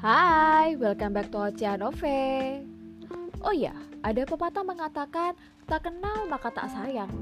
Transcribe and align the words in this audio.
Hai, 0.00 0.80
welcome 0.80 1.12
back 1.12 1.28
to 1.28 1.52
Ocean 1.52 1.84
Ove. 1.84 2.64
Oh 3.44 3.52
ya, 3.52 3.76
ada 4.00 4.24
pepatah 4.24 4.64
mengatakan 4.64 5.36
tak 5.68 5.92
kenal 5.92 6.24
maka 6.24 6.48
tak 6.48 6.72
sayang. 6.72 7.12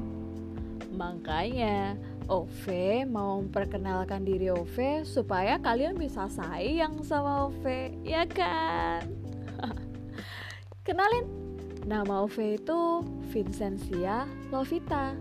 Makanya, 0.94 1.98
Ove 2.30 3.02
mau 3.02 3.42
memperkenalkan 3.42 4.22
diri 4.22 4.54
Ove 4.54 5.02
supaya 5.02 5.58
kalian 5.58 5.98
bisa 5.98 6.30
sayang 6.30 7.02
sama 7.02 7.50
Ove, 7.50 7.98
ya 8.06 8.22
kan? 8.30 9.10
Kenalin, 10.86 11.26
nama 11.82 12.22
Ove 12.22 12.62
itu 12.62 13.02
Vincentia 13.34 14.22
Lovita. 14.54 15.18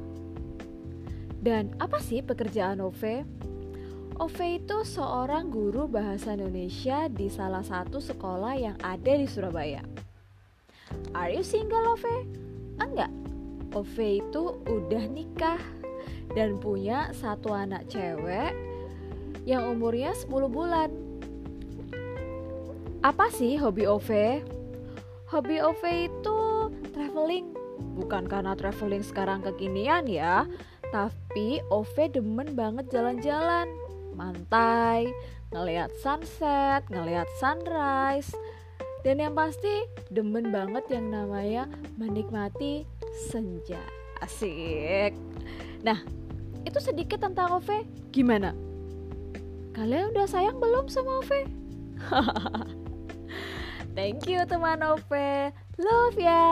Dan 1.41 1.73
apa 1.81 1.97
sih 2.05 2.21
pekerjaan 2.21 2.85
Ove? 2.85 3.25
Ove 4.17 4.57
itu 4.57 4.81
seorang 4.81 5.53
guru 5.53 5.85
bahasa 5.85 6.33
Indonesia 6.33 7.05
di 7.05 7.29
salah 7.29 7.61
satu 7.61 8.01
sekolah 8.01 8.57
yang 8.57 8.73
ada 8.81 9.13
di 9.13 9.29
Surabaya. 9.29 9.85
Are 11.13 11.29
you 11.29 11.45
single, 11.45 11.93
Ove? 11.93 12.25
Enggak. 12.81 13.13
Ove 13.77 14.17
itu 14.17 14.57
udah 14.65 15.05
nikah 15.05 15.61
dan 16.33 16.57
punya 16.57 17.13
satu 17.13 17.53
anak 17.53 17.85
cewek 17.93 18.57
yang 19.45 19.69
umurnya 19.69 20.17
10 20.17 20.49
bulan. 20.49 20.89
Apa 23.05 23.29
sih 23.29 23.53
hobi 23.61 23.85
Ove? 23.85 24.41
Hobi 25.29 25.61
Ove 25.61 26.09
itu 26.09 26.39
traveling. 26.89 27.53
Bukan 28.01 28.25
karena 28.25 28.57
traveling 28.57 29.05
sekarang 29.05 29.45
kekinian 29.45 30.09
ya, 30.09 30.49
tapi 30.89 31.61
Ove 31.69 32.09
demen 32.09 32.57
banget 32.57 32.89
jalan-jalan 32.89 33.69
mantai, 34.17 35.13
ngelihat 35.53 35.93
sunset, 36.01 36.83
ngelihat 36.89 37.29
sunrise, 37.37 38.33
dan 39.05 39.21
yang 39.21 39.37
pasti 39.37 39.85
demen 40.09 40.49
banget 40.49 40.83
yang 40.89 41.13
namanya 41.13 41.69
menikmati 41.95 42.83
senja. 43.29 43.79
Asik. 44.19 45.13
Nah, 45.85 46.01
itu 46.65 46.79
sedikit 46.81 47.21
tentang 47.21 47.61
Ove. 47.61 47.85
Gimana? 48.09 48.57
Kalian 49.77 50.09
udah 50.11 50.25
sayang 50.25 50.57
belum 50.57 50.89
sama 50.89 51.21
Ove? 51.21 51.45
Thank 53.97 54.25
you 54.25 54.41
teman 54.49 54.81
Ove. 54.81 55.53
Love 55.77 56.17
ya. 56.17 56.46